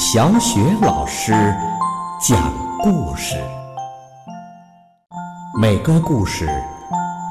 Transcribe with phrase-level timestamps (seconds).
[0.00, 1.32] 小雪老师
[2.22, 3.34] 讲故事，
[5.60, 6.46] 每个故事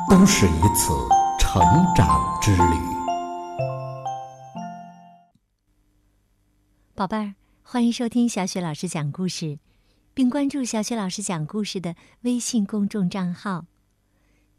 [0.09, 0.91] 都是一次
[1.39, 1.61] 成
[1.95, 2.73] 长之旅。
[6.93, 9.59] 宝贝儿，欢迎收听小雪老师讲故事，
[10.13, 13.63] 并关注小雪老师讲故事的微信公众账号。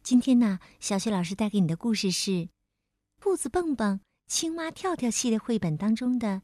[0.02, 2.30] 今天呢，小雪老师带给你的故事是
[3.20, 6.40] 《兔子蹦蹦、青蛙跳跳》系列绘本当中的。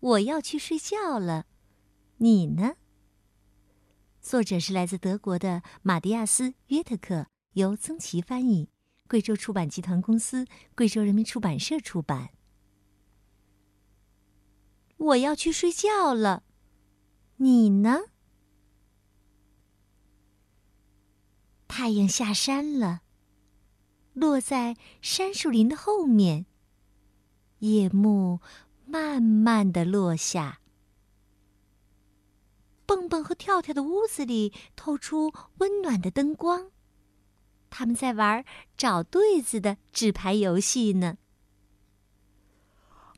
[0.00, 1.46] 我要去睡觉了，
[2.16, 2.76] 你呢？
[4.20, 8.70] 作者是来自德国的马蒂亚斯·约特克，由曾琦翻译，
[9.06, 12.30] 贵州出版集团公司、贵州人民出版社出版。
[14.96, 16.44] 我要去睡觉了，
[17.36, 18.00] 你呢？
[21.68, 23.02] 太阳下山了，
[24.14, 26.46] 落在杉树林的后面，
[27.58, 28.40] 夜幕。
[28.90, 30.58] 慢慢的落下。
[32.86, 36.70] 蹦蹦和跳跳的屋子里透出温暖的灯光，
[37.70, 38.44] 他们在玩
[38.76, 41.18] 找对子的纸牌游戏呢。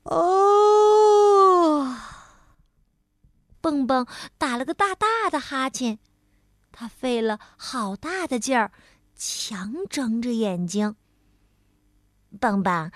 [0.03, 1.97] 哦，
[3.63, 5.99] 蹦蹦打了个大大的哈欠，
[6.71, 8.73] 他费了好大的劲儿，
[9.17, 10.97] 强睁着眼睛。
[12.39, 12.93] 蹦蹦，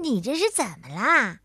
[0.00, 1.40] 你这是怎么啦？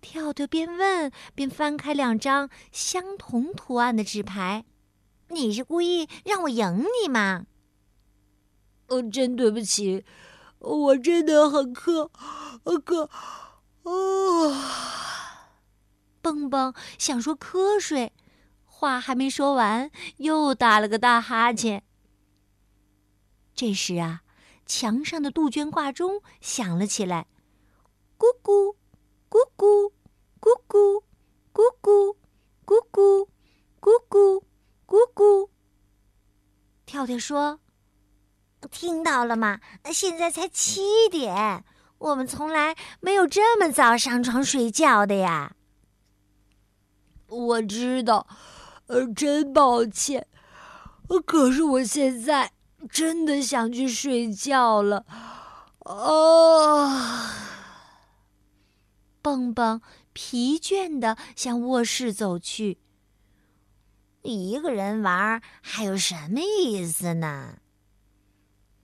[0.00, 4.64] 跳跳边问边翻开两张相同图案的纸牌
[5.28, 7.46] ，“你是故意让我赢你吗
[8.88, 10.04] ？”“哦，真对不起，
[10.58, 12.10] 我真的很渴，
[12.84, 13.10] 渴。”
[13.84, 15.52] 啊！
[16.20, 18.12] 蹦蹦想说瞌睡，
[18.64, 21.82] 话还没说完，又打了个大哈欠。
[23.54, 24.22] 这时啊，
[24.66, 27.26] 墙上的杜鹃挂钟响了起来
[28.18, 28.76] ，“咕咕。”
[29.30, 29.92] 咕咕，
[30.40, 31.04] 咕咕，
[31.54, 32.16] 咕咕，
[32.66, 33.28] 咕咕，
[33.80, 34.42] 咕咕，
[34.84, 35.48] 咕咕。
[36.84, 37.60] 跳跳说
[38.72, 39.60] ：“听到了吗？
[39.92, 41.64] 现在才七点，
[41.98, 45.54] 我们从来没有这么早上床睡觉的呀。”
[47.30, 48.26] 我知道，
[48.88, 50.26] 呃，真抱歉，
[51.24, 52.50] 可是我现在
[52.90, 55.06] 真的想去睡觉了，
[55.84, 57.46] 啊。
[59.22, 59.80] 蹦蹦
[60.12, 62.78] 疲倦的向卧室走去。
[64.22, 67.58] 一个人玩还有什么意思呢？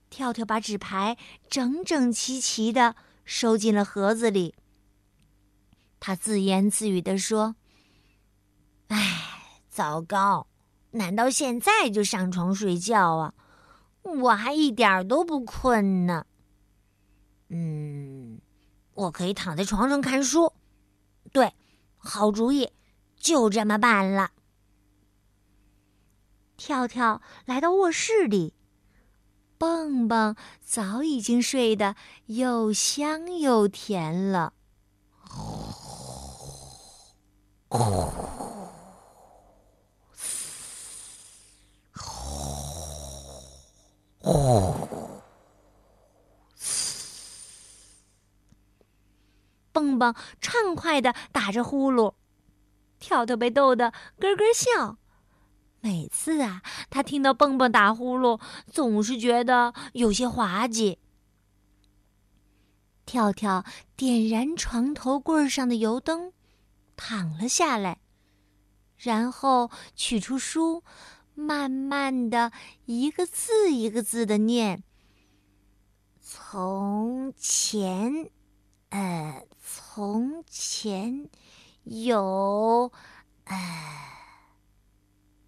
[0.09, 1.19] 跳跳把纸牌
[1.51, 4.55] 整整齐齐的收进了盒子里。
[6.01, 7.57] 他自言自语的说
[8.89, 10.47] ：“哎，糟糕！
[10.93, 13.35] 难道现在就上床睡觉啊？
[14.03, 16.27] 我还一点都不困呢。”
[17.51, 18.41] 嗯。
[18.97, 20.55] 我可以躺在床上看书，
[21.31, 21.53] 对，
[21.99, 22.73] 好主意，
[23.19, 24.31] 就这么办了。
[26.57, 28.55] 跳跳来到卧室里，
[29.59, 30.35] 蹦蹦
[30.65, 34.55] 早已经睡得又香又甜了。
[49.77, 52.15] 蹦蹦畅快的打着呼噜，
[52.99, 54.97] 跳跳被逗得咯咯笑。
[55.81, 60.99] 每次啊，他听到蹦蹦打呼噜，总是觉得有些滑稽。
[63.05, 63.67] 跳跳
[63.97, 66.33] 点燃床头柜上的油灯，
[66.97, 67.99] 躺了下来，
[68.97, 70.83] 然后取出书，
[71.35, 72.51] 慢慢的
[72.87, 74.83] 一个字一个字的念
[76.19, 78.31] ：“从前。”
[78.91, 81.29] 呃，从前
[81.85, 82.91] 有，
[83.45, 83.57] 呃，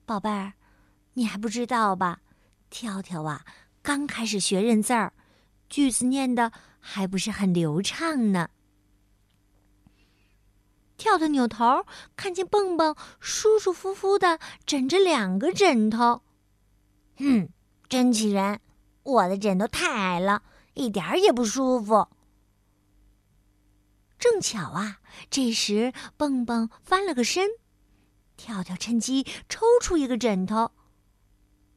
[0.04, 0.52] 宝贝儿，
[1.14, 2.20] 你还不知道吧？
[2.68, 3.44] 跳跳啊，
[3.82, 5.12] 刚开始学认字儿，
[5.68, 8.50] 句子念的还不是很流畅呢。
[10.96, 11.86] 跳跳扭头
[12.16, 16.22] 看见蹦蹦舒舒服服的枕着两个枕头，
[17.16, 17.48] 哼，
[17.88, 18.60] 真气人！
[19.04, 20.42] 我的枕头太矮了，
[20.74, 22.08] 一点儿也不舒服。
[24.18, 24.98] 正巧啊，
[25.30, 27.48] 这时蹦蹦翻了个身，
[28.36, 30.72] 跳跳趁机抽出一个枕头。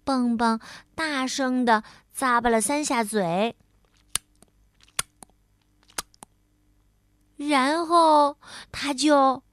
[0.03, 0.59] 蹦蹦
[0.95, 1.83] 大声的
[2.17, 3.55] 咂巴了三下嘴，
[7.38, 8.38] 然后
[8.71, 9.44] 他就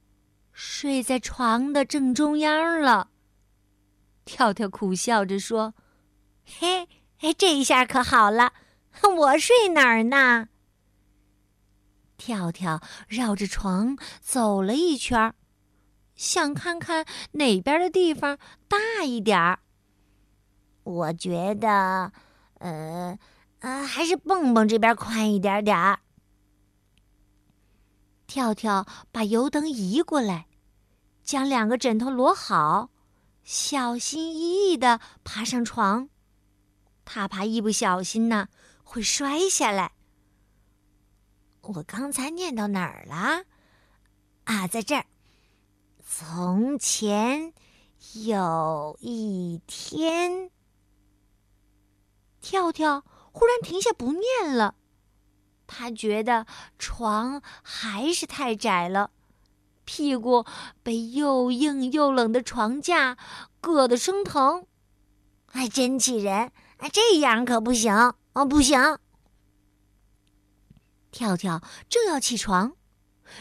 [0.53, 3.11] 睡在床的正中央了。
[4.25, 5.75] 跳跳苦笑着说
[6.45, 6.89] ：“嘿，
[7.21, 8.55] 哎，这一下可好了，
[9.03, 10.49] 我睡哪儿呢？”
[12.19, 15.33] 跳跳绕着床走了一圈，
[16.15, 18.37] 想看看哪边的地方
[18.69, 19.61] 大一点儿。
[20.83, 22.13] 我觉得，
[22.59, 23.19] 呃，
[23.61, 26.01] 呃，还是蹦蹦这边宽一点点儿。
[28.27, 30.49] 跳跳把油灯移过来，
[31.23, 32.91] 将两个枕头摞好，
[33.45, 36.09] 小心翼翼的爬上床。
[37.05, 38.49] 他怕一不小心呢
[38.83, 39.93] 会摔下来。
[41.63, 43.45] 我刚才念到哪儿了？
[44.45, 45.05] 啊，在这儿。
[46.07, 47.53] 从前
[48.25, 50.51] 有一天，
[52.41, 54.75] 跳跳忽然停下不念了。
[55.67, 56.47] 他觉得
[56.79, 59.11] 床还是太窄了，
[59.85, 60.47] 屁股
[60.83, 63.19] 被又硬又冷的床架
[63.61, 64.67] 硌得生疼，
[65.53, 66.51] 哎真气人！
[66.79, 67.93] 哎，这样可不行
[68.33, 68.99] 哦，不行！
[71.19, 72.77] 跳跳正要起床，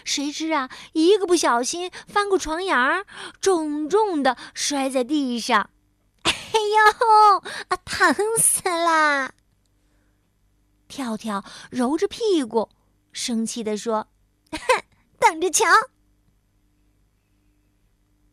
[0.04, 3.06] 谁知啊，一个不小心翻过床沿儿，
[3.40, 5.70] 重重的摔在地上。
[6.24, 7.38] 哎呦，
[7.68, 9.32] 啊，疼死了！
[10.88, 12.68] 跳跳揉着屁股，
[13.12, 14.08] 生气地说
[14.50, 14.58] ：“哼，
[15.22, 15.66] 等着瞧！”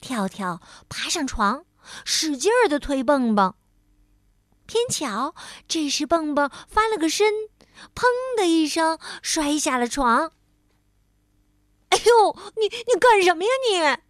[0.01, 1.67] 跳跳爬上床，
[2.07, 3.55] 使劲儿的推蹦蹦。
[4.65, 5.35] 偏巧
[5.69, 7.31] 这时蹦蹦翻了个身，
[7.95, 8.05] 砰
[8.37, 10.33] 的一声摔下了床。
[11.91, 14.03] “哎呦，你你干什么呀你？”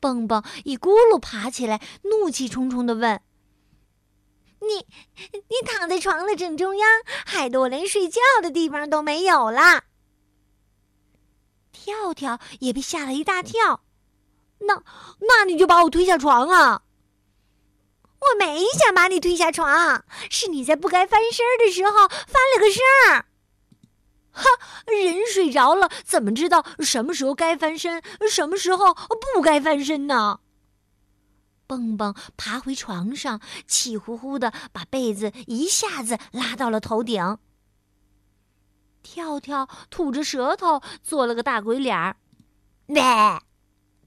[0.00, 3.20] 蹦蹦一咕噜爬起来，怒气冲冲的问。
[4.60, 4.86] 你，
[5.32, 6.88] 你躺在床的正中央，
[7.26, 9.84] 害得我连睡觉的地方都没有了。
[11.72, 13.82] 跳跳也被吓了一大跳，
[14.58, 14.84] 那，
[15.20, 16.82] 那你就把我推下床啊！
[18.32, 23.26] 我没想把你推下床，是你在不该翻身的时候翻了个身儿。
[24.30, 24.44] 哈，
[24.86, 28.94] 人睡着了，怎么知道什么时候该翻身，什么时候
[29.34, 30.40] 不该翻身呢？
[31.66, 37.38] 蹦蹦爬回床上，气呼呼的把被子一下子拉到了头顶。
[39.02, 42.16] 跳跳吐着舌头，做了个大鬼脸儿，
[42.86, 43.02] 喂，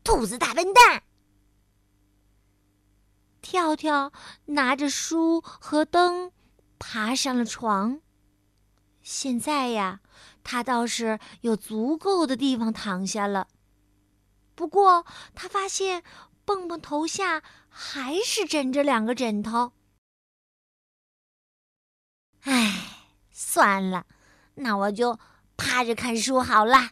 [0.03, 1.03] 兔子大笨蛋！
[3.45, 4.11] 跳跳
[4.45, 6.31] 拿着书和灯，
[6.79, 8.01] 爬上了床。
[9.03, 9.99] 现在呀，
[10.43, 13.47] 他倒是有足够的地方躺下了。
[14.55, 15.05] 不过，
[15.35, 16.03] 他发现。
[16.47, 19.73] 蹦蹦头下还是枕着两个枕头。
[22.41, 24.05] 唉，算了，
[24.53, 25.17] 那我就
[25.57, 26.91] 趴着看书好了。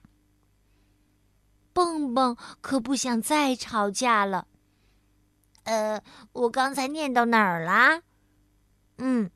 [1.71, 4.47] 蹦蹦可不想再吵架了。
[5.63, 6.01] 呃，
[6.33, 8.01] 我刚才念到哪儿了？
[8.97, 9.29] 嗯，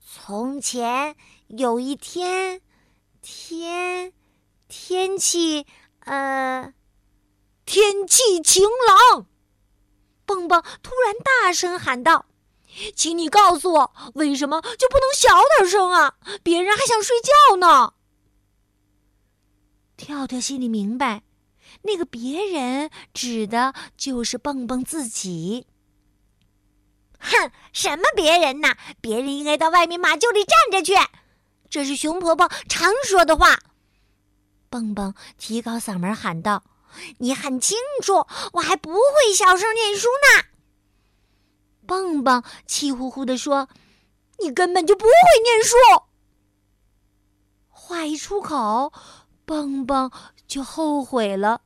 [0.00, 1.16] 从前
[1.48, 2.60] 有一天，
[3.20, 4.12] 天
[4.68, 5.66] 天气，
[6.00, 6.74] 呃。
[7.66, 9.26] 天气晴朗，
[10.26, 12.26] 蹦蹦突然大声喊道
[12.94, 16.18] ：“请你告诉我，为什么就不能小点声啊？
[16.42, 17.94] 别人还想睡觉呢。”
[19.96, 21.22] 跳跳心里明白，
[21.84, 25.66] 那个别人指的就是蹦蹦自己。
[27.20, 28.74] 哼，什么别人呢？
[29.00, 30.94] 别人应该到外面马厩里站着去，
[31.70, 33.58] 这是熊婆婆常说的话。
[34.68, 36.64] 蹦蹦提高嗓门喊道。
[37.18, 40.44] 你很清楚，我还不会小声念书呢。
[41.86, 43.68] 蹦蹦气呼呼地说
[44.38, 45.76] ：“你根本就不会念书。”
[47.68, 48.92] 话一出口，
[49.44, 50.10] 蹦蹦
[50.46, 51.62] 就后悔了。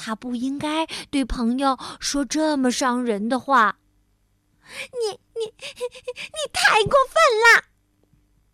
[0.00, 3.76] 他不应该对朋友说这么伤人的话。
[4.92, 7.64] 你你你太过分了！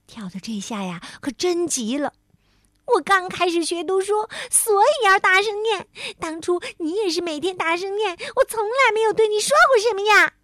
[0.06, 2.12] 跳跳这下呀，可真急了。
[2.86, 5.86] 我刚开始学读书，所以要大声念。
[6.20, 10.34] 当初你也是每天大声念，我从来没有对你说过什么呀。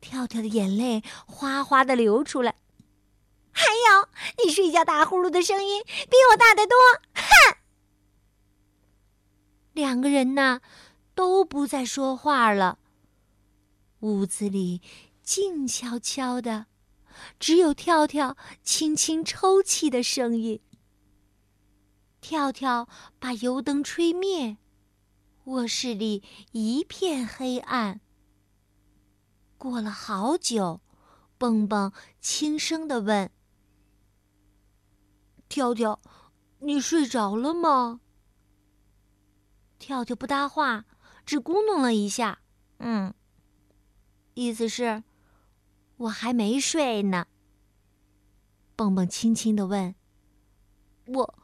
[0.00, 2.54] 跳跳的眼泪哗哗的流出来。
[3.50, 4.08] 还有，
[4.44, 6.76] 你睡觉打呼噜的声音比我大得多。
[9.72, 10.60] 两个人呢，
[11.14, 12.78] 都不再说话了。
[14.00, 14.82] 屋子里
[15.22, 16.66] 静悄悄的，
[17.38, 20.60] 只有跳跳轻轻抽泣的声音。
[22.20, 22.88] 跳跳
[23.18, 24.58] 把油灯吹灭，
[25.44, 28.00] 卧室里一片黑暗。
[29.56, 30.80] 过了好久，
[31.38, 33.30] 蹦蹦轻声的问
[35.48, 36.00] ：“跳跳，
[36.58, 38.00] 你睡着了吗？”
[39.82, 40.84] 跳跳不搭话，
[41.26, 42.38] 只咕哝了一下
[42.78, 43.12] ：“嗯。”
[44.34, 45.02] 意思是，
[45.96, 47.26] 我还没睡呢。
[48.76, 49.96] 蹦蹦轻轻的问
[51.06, 51.34] ：“我。”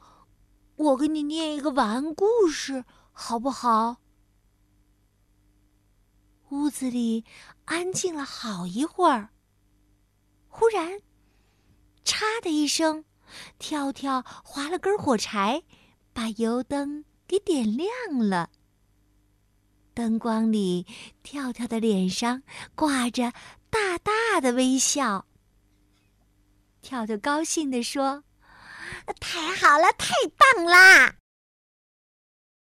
[0.78, 3.96] 我给你念一个晚安故事，好不好？”
[6.50, 7.24] 屋子里
[7.64, 9.30] 安静了好一会儿。
[10.46, 11.00] 忽然，
[12.04, 13.04] 嚓的一声，
[13.58, 15.64] 跳跳划了根火柴，
[16.12, 18.50] 把油灯给点亮了。
[19.92, 20.86] 灯光里，
[21.22, 22.42] 跳跳的脸上
[22.74, 23.32] 挂着
[23.68, 25.26] 大大的微笑。
[26.80, 28.24] 跳跳高兴地说
[29.20, 31.16] ：“太好了，太棒啦！”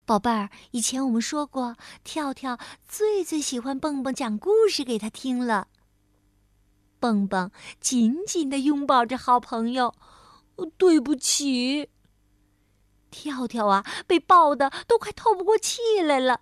[0.05, 5.67] 宝贝儿，以前我们说过，跳跳最最喜欢蹦蹦讲故事给他听了。
[6.99, 7.51] 蹦蹦
[7.81, 9.93] 紧紧的拥抱着好朋友。
[10.77, 11.89] 对不起，
[13.13, 16.41] 跳跳啊，被抱的都快透不过气来了。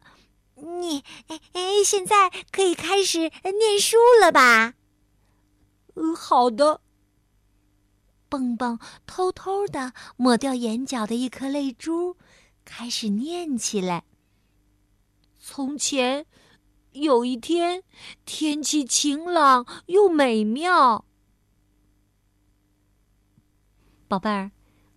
[0.56, 4.76] 你哎哎，现在可以开始念书了吧？
[5.96, 6.80] 嗯，好的。
[8.30, 12.16] 蹦蹦偷偷的抹掉眼角的一颗泪珠。
[12.64, 14.06] 开始念起来。
[15.40, 16.28] 从前，
[16.92, 17.84] 有一天，
[18.24, 21.04] 天气晴朗又美妙。
[24.08, 24.52] 宝贝儿，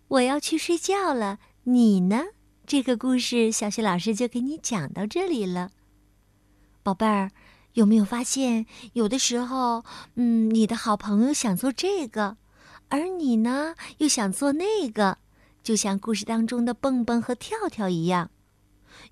[0.09, 2.25] 我要去睡觉了，你呢？
[2.67, 5.71] 这个故事，小雪老师就给你讲到这里了。
[6.83, 7.31] 宝贝儿，
[7.73, 12.37] 有没有发现，有的时候，嗯，你的好朋友想做这个，
[12.89, 15.17] 而你呢，又想做那个？
[15.63, 18.29] 就像故事当中的蹦蹦和跳跳一样，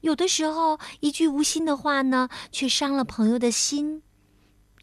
[0.01, 4.03] 有的时候一句无心的话呢，却伤了朋友的心。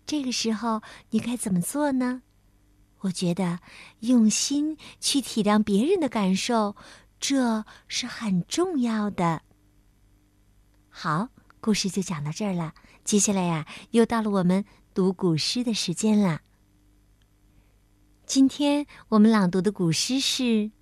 [0.04, 2.22] 这个时候你该怎么做呢？
[3.02, 3.60] 我觉得
[4.00, 6.74] 用心去体谅别人的感受，
[7.20, 9.42] 这是很重要的。
[10.88, 11.28] 好，
[11.60, 12.74] 故事就讲到这儿了。
[13.04, 16.40] 接下来呀，又到了我们读古诗的时间了。
[18.26, 20.72] 今天我们朗读的古诗是。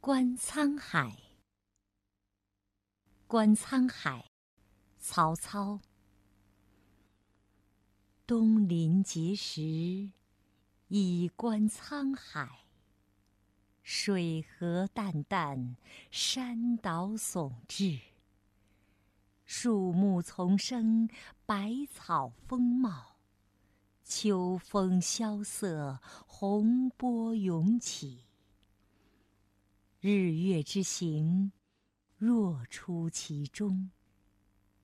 [0.00, 1.16] 观沧海，
[3.28, 4.30] 观沧海，
[4.98, 5.78] 曹操。
[8.26, 10.10] 东临碣石，
[10.88, 12.66] 以观沧海。
[13.94, 15.74] 水何澹澹，
[16.10, 18.00] 山岛竦峙。
[19.44, 21.10] 树木丛生，
[21.44, 23.18] 百草丰茂。
[24.02, 28.24] 秋风萧瑟，洪波涌起。
[30.00, 31.52] 日月之行，
[32.16, 33.90] 若出其中；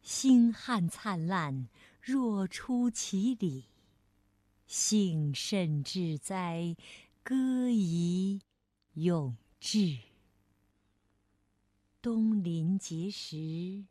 [0.02, 1.70] 星汉灿烂，
[2.02, 3.64] 若出其里。
[4.66, 6.76] 幸甚至哉，
[7.22, 8.42] 歌怡
[9.00, 9.96] 永志。
[12.02, 13.86] 东临碣石，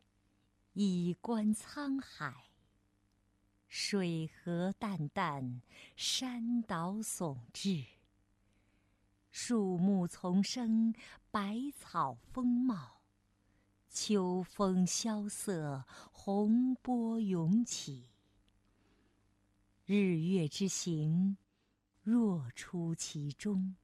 [0.74, 2.50] 以观沧海。
[3.66, 5.60] 水何澹澹，
[5.96, 7.86] 山岛竦峙。
[9.30, 10.92] 树木丛生，
[11.30, 13.00] 百草丰茂。
[13.88, 18.08] 秋风萧瑟，洪波涌起。
[19.86, 21.38] 日月之行，
[22.02, 23.74] 若出其中；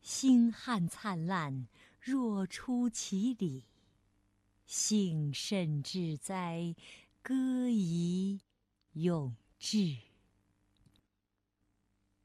[0.00, 1.68] 星汉灿烂，
[2.00, 3.64] 若出其里。
[4.64, 6.74] 幸甚至哉，
[7.22, 8.40] 歌以
[8.92, 9.98] 咏志。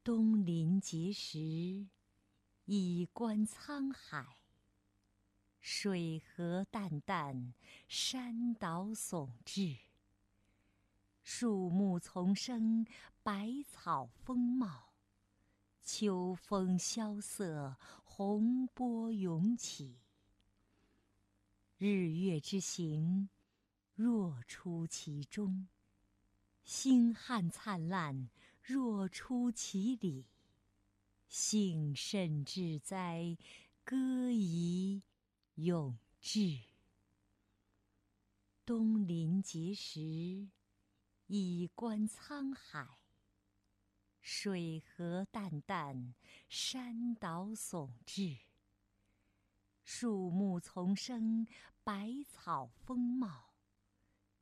[0.03, 1.87] 东临碣石。
[2.65, 4.37] 以观沧海。
[5.59, 7.51] 水何澹澹，
[7.89, 9.77] 山岛竦峙。
[11.23, 12.85] 树木丛生，
[13.21, 14.92] 百草丰茂。
[15.83, 17.75] 秋风萧瑟，
[18.05, 19.97] 洪波涌起。
[21.77, 23.27] 日月之行，
[23.93, 25.67] 若出其中；
[26.63, 28.29] 星汉灿烂，
[28.61, 30.25] 若出其里。
[31.27, 33.35] 幸甚至哉，
[33.83, 35.01] 歌以
[35.55, 36.59] 咏志。
[38.65, 40.47] 东临碣石，
[41.27, 42.87] 以观沧海。
[44.25, 46.13] 水何澹澹，
[46.47, 48.37] 山岛竦峙。
[49.83, 51.45] 树木丛生，
[51.83, 53.53] 百草丰茂。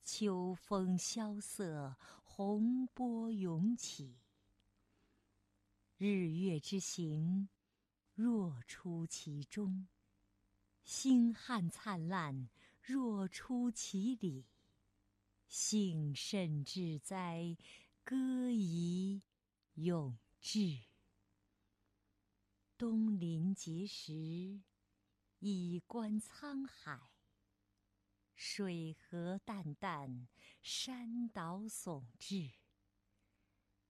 [0.04, 4.20] 秋风萧瑟，洪波涌起。
[5.98, 7.50] 日月之行，
[8.14, 9.88] 若出其中；
[10.84, 12.50] 星汉灿烂，
[12.84, 14.46] 若出其里。
[15.48, 17.58] 幸甚至哉，
[18.04, 19.24] 歌怡
[19.76, 20.84] 永志。
[22.78, 24.62] 东临碣石，
[25.40, 27.12] 以观沧海。
[28.36, 30.28] 水何澹澹，
[30.62, 32.54] 山岛竦峙。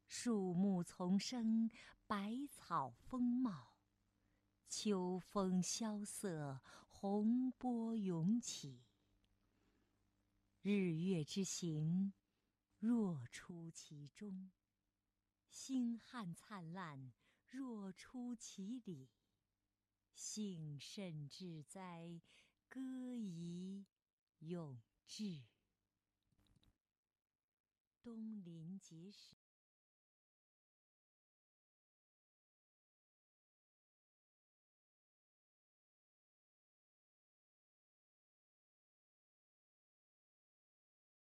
[0.07, 1.69] 树木丛生，
[2.05, 3.77] 百草丰茂。
[4.67, 8.83] 秋风萧瑟，洪波涌起。
[10.61, 12.13] 日月之行，
[12.77, 14.51] 若出其中；
[15.51, 17.11] 星汉灿烂，
[17.49, 19.09] 若出其里。
[20.13, 22.21] 幸甚至哉，
[22.69, 22.79] 歌
[23.17, 23.85] 以
[24.39, 25.43] 咏志。
[28.01, 29.40] 东临碣石。